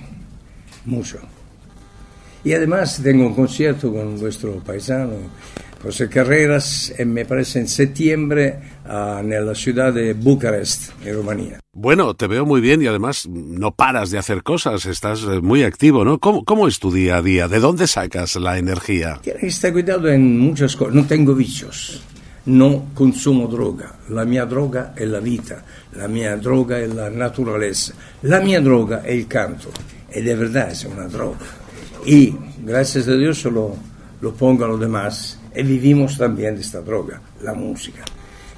[0.86, 1.20] mucho.
[2.43, 5.14] Y además tengo un concierto con vuestro paisano,
[5.82, 11.59] José Carreras, e me parece en septiembre ah, nella ciudad de Bucarest, en Rumanía.
[11.73, 15.63] Bueno, te veo muy bien y además no paras de hacer cosas, estás eh, muy
[15.63, 16.19] activo, ¿no?
[16.19, 17.47] ¿Cómo, cómo es tu día a día?
[17.47, 19.19] ¿De dónde sacas la energía?
[19.21, 20.95] Tiene que estar cuidado en muchas cosas.
[20.95, 22.01] No tengo vicios,
[22.45, 23.95] no consumo droga.
[24.09, 25.63] La mia droga è la vita,
[25.93, 29.69] la mia droga è la naturaleza, la mia droga è il canto.
[30.07, 31.45] Ed è verdad, es una droga.
[32.05, 32.33] Y
[32.63, 33.75] gracias a Dios lo,
[34.21, 38.03] lo pongo a los demás y vivimos también de esta droga, la música.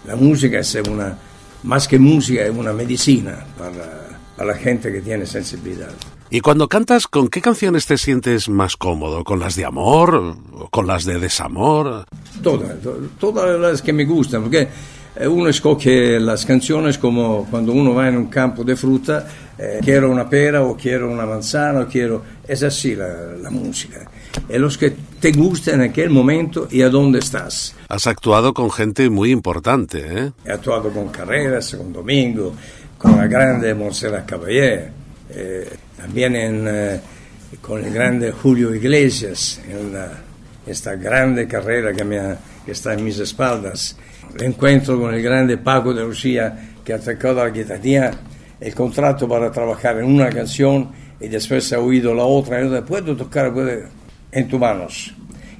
[0.08, 1.18] La música es una,
[1.64, 5.89] más que música, es una medicina para, para la gente que tiene sensibilidad.
[6.30, 9.24] Y cuando cantas, ¿con qué canciones te sientes más cómodo?
[9.24, 10.36] ¿Con las de amor?
[10.53, 12.05] ¿O ¿Con las de desamor?
[12.41, 14.68] Todas, to- todas las que me gustan, porque
[15.16, 19.26] eh, uno escoge las canciones como cuando uno va en un campo de fruta,
[19.58, 22.24] eh, quiero una pera o quiero una manzana, o quiero...
[22.47, 23.08] Es así la,
[23.41, 24.10] la música.
[24.47, 27.76] Es los que te gustan en aquel momento y a dónde estás.
[27.89, 30.32] Has actuado con gente muy importante, ¿eh?
[30.45, 32.53] He actuado con Carreras, con Domingo,
[32.97, 34.89] con la grande Montserrat Caballé,
[35.30, 36.99] eh, también en, eh,
[37.61, 40.11] con el grande Julio Iglesias, en la-
[40.65, 43.97] esta grande carrera que, me ha- que está en mis espaldas.
[44.36, 48.11] El encuentro con el grande Paco de Lucía, que ha tocado la guitarra,
[48.59, 50.89] el contrato para trabajar en una canción
[51.20, 53.86] y después ha oído la otra, y dice, puedo tocar puede-
[54.38, 55.14] en tus manos.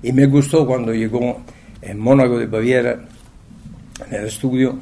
[0.04, 1.42] Y me gustó cuando llegó
[1.82, 3.00] en Mónaco de Baviera,
[4.08, 4.78] en el estudio,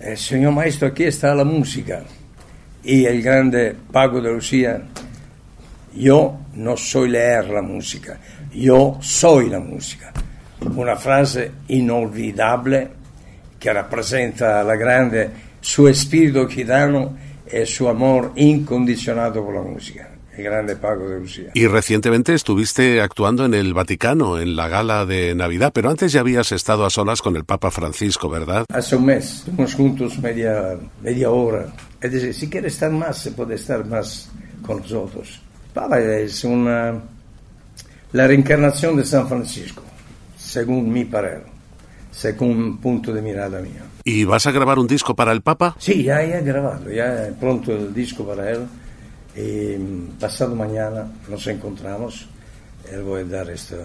[0.00, 2.04] eh, señor maestro, aquí está la música.
[2.84, 4.80] Y el grande Paco de Lucía,
[5.96, 8.18] yo no soy leer la música,
[8.54, 10.12] yo soy la música.
[10.76, 12.90] Una frase inolvidable
[13.58, 20.17] che rappresenta la grande suo spirito gitano e suo amor incondizionato por la musica.
[20.38, 21.50] El grande Paco de Lucía.
[21.52, 26.20] Y recientemente estuviste actuando en el Vaticano, en la gala de Navidad, pero antes ya
[26.20, 28.64] habías estado a solas con el Papa Francisco, ¿verdad?
[28.72, 31.66] Hace un mes, estuvimos juntos media, media hora.
[32.00, 34.30] Es decir, si quiere estar más, se puede estar más
[34.62, 35.40] con nosotros.
[35.74, 37.02] Papa es una,
[38.12, 39.82] la reencarnación de San Francisco,
[40.38, 41.42] según mi parer,
[42.12, 43.82] según un punto de mirada mío.
[44.04, 45.74] ¿Y vas a grabar un disco para el Papa?
[45.80, 48.68] Sí, ya he grabado, ya pronto el disco para él.
[49.38, 52.26] Y mm, pasado mañana nos encontramos.
[52.90, 53.76] Él voy a dar este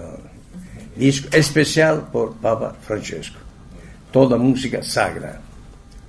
[0.95, 3.37] disco especial por Papa Francesco.
[4.11, 5.39] Toda música sagra,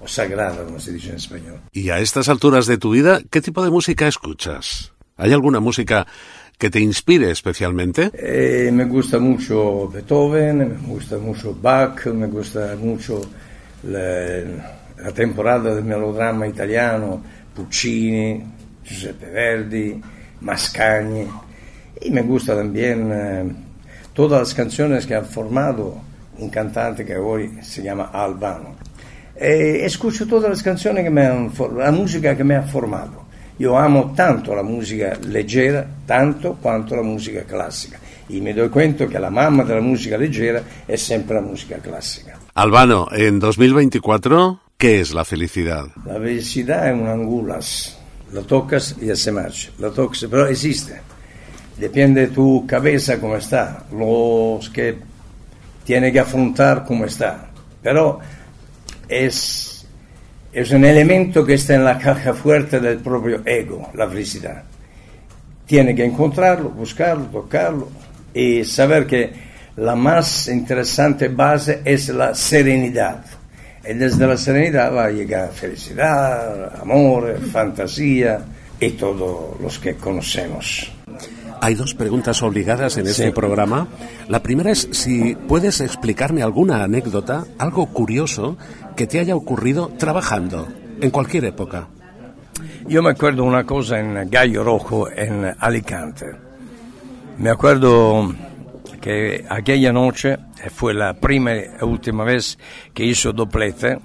[0.01, 1.61] o sagrada, como se dice en español.
[1.73, 4.93] Y a estas alturas de tu vida, ¿qué tipo de música escuchas?
[5.17, 6.07] ¿Hay alguna música
[6.59, 8.11] que te inspire especialmente?
[8.15, 13.21] Eh, me gusta mucho Beethoven, me gusta mucho Bach, me gusta mucho
[13.85, 14.41] la,
[15.03, 17.23] la temporada del melodrama italiano,
[17.55, 18.43] Puccini,
[18.85, 20.01] Giuseppe Verdi,
[20.41, 21.27] Mascagni.
[22.01, 23.53] Y me gusta también eh,
[24.13, 26.01] todas las canciones que ha formado
[26.39, 28.77] un cantante que hoy se llama Albano.
[29.37, 33.25] Eh, escucho todas las canciones que me han, la música que me ha formado.
[33.59, 37.99] Io amo tanto la musica leggera, tanto quanto la musica classica.
[38.27, 42.37] E mi doy cuenta che la mamma della musica leggera è sempre la musica classica.
[42.55, 45.87] Albano, en 2024, ¿qué es la felicidad?
[46.05, 47.97] La felicidad è un angulas,
[48.35, 51.01] la tocas y se marcha, la tocas, pero existe.
[51.79, 54.97] Depende de tu cabeza cómo está, los que
[55.85, 57.51] tiene que afrontar cómo está.
[57.81, 58.19] Pero
[59.09, 59.87] es,
[60.53, 64.65] es un elemento que está en la caja fuerte del propio ego, la felicidad.
[65.67, 67.89] Tiene que encontrarlo, buscarlo, tocarlo
[68.33, 69.33] y saber que
[69.77, 73.25] la más interesante base es la serenidad.
[73.89, 78.41] Y desde la serenidad va a llegar felicidad, amor, fantasía
[78.81, 80.91] y todos los que conocemos.
[81.61, 83.31] Hay dos preguntas obligadas en este Sí.
[83.33, 83.87] programa.
[84.29, 88.57] La primera es si puedes explicarme alguna anécdota, algo curioso
[88.97, 90.69] que te haya ocurrido trabajando
[91.01, 91.89] en cualquier época.
[92.87, 96.27] Yo me acuerdo una cosa en Gallo Rojo, en Alicante.
[97.39, 98.35] Me acuerdo
[99.05, 100.39] que aquella noche
[100.75, 102.59] fue la prima y última vez
[102.95, 103.99] que hizo doblete.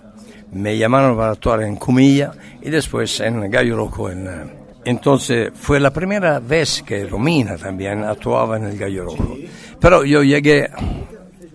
[0.51, 3.89] Me llamaron para actuar en Comilla y después en Gallo.
[4.09, 4.31] En, eh,
[4.83, 9.37] entonces fue la primera vez que Romina también actuaba en el Gallo Rojo.
[9.79, 10.69] Pero yo llegué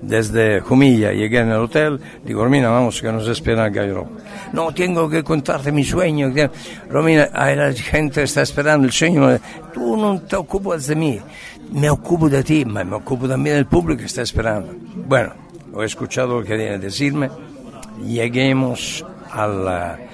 [0.00, 4.06] desde Comilla, llegué en el hotel, digo, Romina, vamos, que nos espera el Gallo.
[4.54, 6.32] No, tengo que contarte mi sueño.
[6.88, 9.38] Romina, la gente está esperando el sueño.
[9.72, 11.20] Tú no te ocupas de mí.
[11.72, 14.72] Me ocupo de ti, me ocupo también del público que está esperando.
[15.06, 15.32] Bueno,
[15.80, 17.30] he escuchado lo que quería decirme.
[18.04, 20.08] Lleguemos al, eh,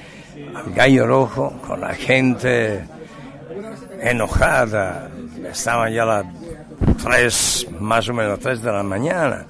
[0.54, 2.84] al Gallo Rojo con la gente
[4.00, 5.10] enojada.
[5.50, 6.24] Estaban ya las
[7.02, 9.44] tres, más o menos tres de la mañana.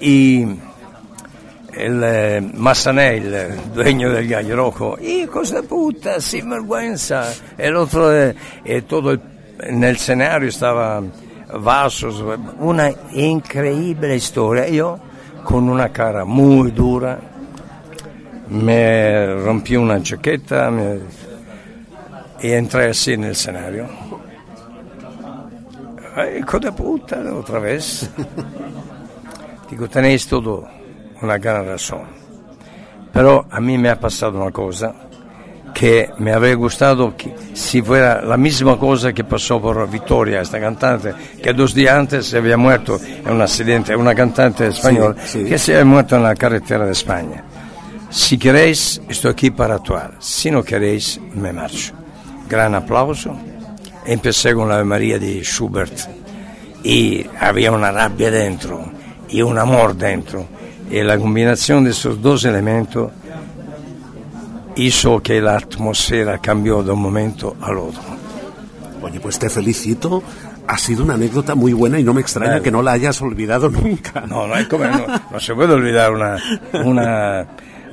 [0.00, 0.44] Y
[1.74, 7.32] el eh, eh, dueño del Gallo Rojo, hijos de puta, sin vergüenza.
[7.56, 8.34] El otro, eh,
[8.64, 11.02] eh, todo en el escenario estaba
[11.58, 12.22] Vassos,
[12.58, 14.66] una incredibile storia.
[14.66, 14.98] Io
[15.42, 17.30] con una cara molto dura
[18.46, 21.00] mi rompì una giacchetta mi...
[22.38, 23.88] e entrai così nel scenario.
[26.14, 28.10] Ecco coda puttana, otra vez.
[29.68, 30.68] Dico, tenéis tutto
[31.20, 32.20] una gran ragione.
[33.10, 35.08] Però a me mi è passata una cosa
[35.82, 40.60] que me habría gustado que si fuera la misma cosa que pasó por Victoria, esta
[40.60, 41.12] cantante,
[41.42, 45.44] que dos días antes se había muerto en un accidente, una cantante española, Sí, sí.
[45.44, 47.42] que se había muerto en la carretera de España.
[48.10, 50.12] Si queréis, estoy aquí para actuar.
[50.20, 51.94] Si no queréis, me marcho.
[52.48, 53.36] Gran aplauso.
[54.06, 55.98] Empecé con la Ave María de Schubert
[56.84, 58.84] y había una rabia dentro
[59.28, 60.46] y un amor dentro.
[60.92, 63.10] Y la combinación de esos dos elementos
[64.76, 68.02] hizo que la atmósfera cambió de un momento al otro.
[69.02, 70.22] Oye, pues te felicito.
[70.66, 72.62] Ha sido una anécdota muy buena y no me extraña Claro.
[72.62, 74.20] que no la hayas olvidado nunca.
[74.28, 76.36] No, no, hay como- no, no se puede olvidar una,
[76.84, 77.46] una-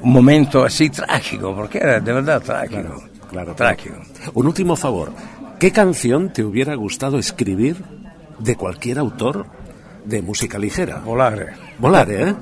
[0.03, 3.03] un momento así trágico, porque era de verdad trágico.
[3.30, 3.95] Claro, trágico.
[4.36, 5.11] Un último favor.
[5.59, 7.75] ¿Qué canción te hubiera gustado escribir
[8.38, 9.45] de cualquier autor
[10.05, 10.99] de música ligera?
[11.03, 11.47] Volare.
[11.80, 12.36] Volare, ¿eh?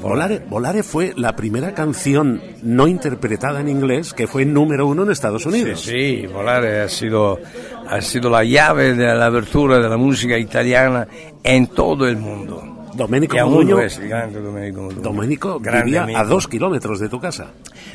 [0.00, 5.10] Volare, Volare fue la primera canción no interpretada en inglés que fue número uno en
[5.10, 5.80] Estados Sí, Unidos.
[5.80, 7.38] sí, Volare ha sido,
[7.88, 11.06] ha sido la llave de la apertura de la música italiana
[11.42, 12.74] en todo el mundo.
[12.94, 15.02] Domenico lo es, el grande Domenico Modugno.
[15.02, 16.18] Domenico Grande vivía amigo.
[16.18, 17.46] a dos kilómetros de tu casa.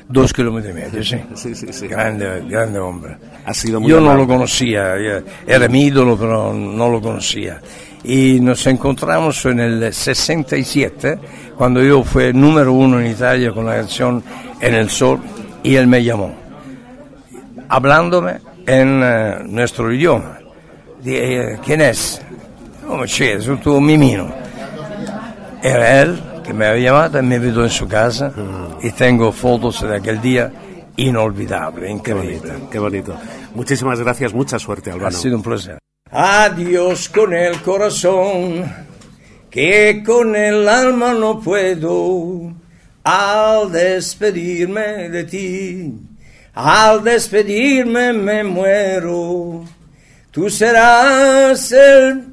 [0.08, 1.18] Dos kilómetros y medio, sí.
[1.36, 1.88] Sí, sí, sí.
[1.88, 3.18] Grande, grande hombre.
[3.46, 4.22] Ha sido muy Yo no amable.
[4.22, 4.96] lo conocía,
[5.46, 7.60] era mi ídolo, pero no lo conocía.
[8.04, 11.20] Y nos encontramos en el 67,
[11.58, 14.22] cuando yo fui número uno en Italia con la canción
[14.60, 15.20] En el Sol,
[15.64, 16.36] y él me llamó,
[17.70, 20.38] hablándome en eh, nuestro idioma.
[21.02, 22.22] Dije, ¿quién es?
[22.88, 23.40] ¿Cómo c'è?
[23.42, 24.28] Soy tu mimino.
[25.62, 28.32] Era él que me había llamado y me invitó en su casa
[28.82, 30.52] y tengo fotos de aquel día
[30.98, 32.40] inolvidable, Qué increíble.
[32.50, 33.16] bonito, qué bonito.
[33.56, 35.18] Muchísimas gracias, mucha suerte, Ha Albano.
[35.18, 35.78] sido un placer.
[36.16, 38.72] Adiós con el corazón,
[39.50, 42.54] que con el alma no puedo.
[43.04, 45.92] Al despedirme de ti,
[46.54, 49.66] al despedirme me muero.
[50.30, 52.26] Tú serás el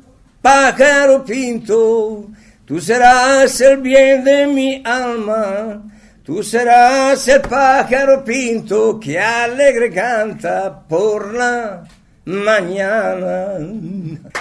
[0.43, 2.27] pájaro pinto,
[2.67, 5.83] tú serás el bien de mi alma.
[6.23, 11.83] Tú serás el pájaro pinto que alegre canta por la
[12.31, 13.59] mañana.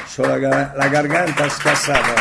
[0.07, 2.15] Soy la, la garganta escasada.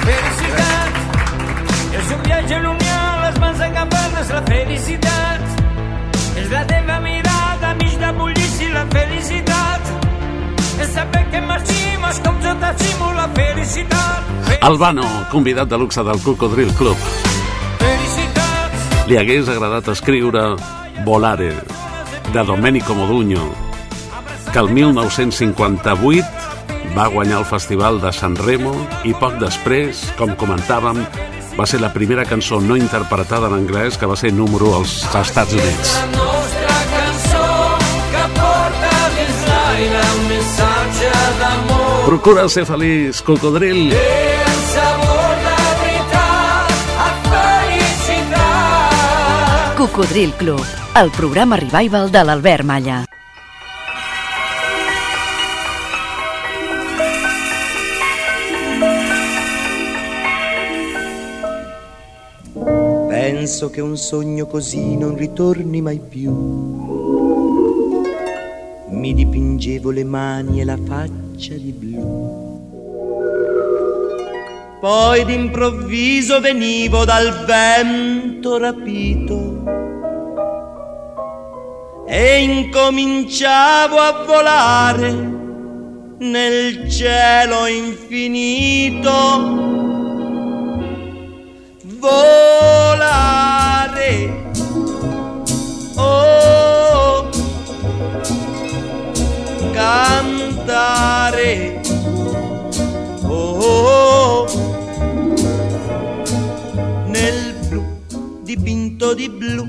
[0.00, 0.92] Felicidad
[2.00, 8.12] és un viatge lunyà, les mans encampades, la felicitat és la teva mirada, mig de
[8.16, 9.92] bullici, la felicitat
[10.80, 14.56] és saber que marxim, és com jo t'estimo, la felicitat.
[14.64, 16.96] Albano, convidat de luxe del Cocodril Club.
[17.84, 20.54] Felicitat, Li hagués agradat escriure
[21.04, 21.52] Volare,
[22.32, 23.52] de Domenico Modugno,
[24.52, 26.24] que el 1958
[26.96, 28.74] va guanyar el Festival de San Remo
[29.04, 31.02] i poc després, com comentàvem,
[31.58, 35.54] va ser la primera cançó no interpretada en anglès que va ser número als Estats
[35.58, 35.94] Units.
[35.96, 37.46] La nostra cançó
[38.14, 43.90] que porta dins l'aire un missatge d'amor Procura ser feliç, cocodril.
[43.90, 44.39] i
[49.90, 50.62] Cocodril Club,
[50.94, 53.04] el programa revival de l'Albert Malla.
[63.08, 66.30] Penso che un sogno così non ritorni mai più.
[68.90, 72.38] Mi dipingevo le mani e la faccia di blu.
[74.80, 79.79] Poi d'improvviso venivo dal vento rapito
[82.12, 85.12] e incominciavo a volare
[86.18, 89.68] nel cielo infinito
[92.00, 94.08] volare.
[95.96, 97.28] Oh,
[99.72, 101.80] cantare.
[103.22, 104.46] Oh,
[107.06, 107.84] nel blu
[108.42, 109.68] dipinto di blu,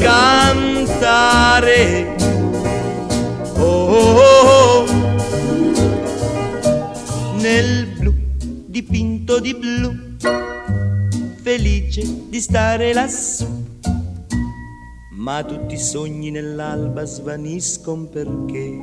[0.00, 1.84] Cantare.
[3.56, 4.86] Oh,
[7.36, 8.12] nel blu
[8.66, 10.16] dipinto di blu,
[11.42, 13.46] felice di stare lassù.
[15.12, 18.80] Ma tutti i sogni nell'alba svaniscono perché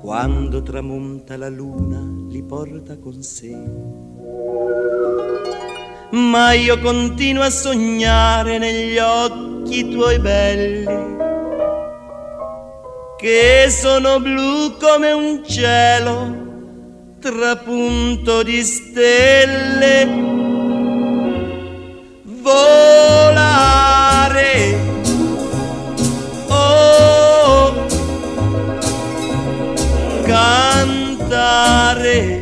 [0.00, 4.11] quando tramonta la luna li porta con sé.
[6.12, 10.84] Ma io continuo a sognare negli occhi tuoi belli,
[13.16, 16.42] che sono blu come un cielo
[17.22, 20.06] trapunto di stelle.
[22.42, 23.70] Volare.
[26.48, 27.86] Oh
[30.26, 32.41] cantare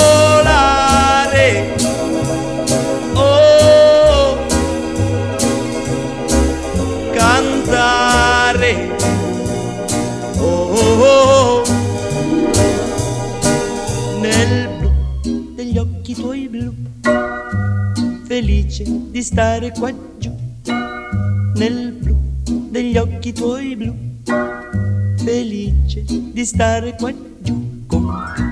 [18.31, 20.33] felice di stare qua giù,
[21.55, 22.17] nel blu
[22.69, 23.93] degli occhi tuoi blu,
[25.17, 28.50] felice di stare qua giù con te.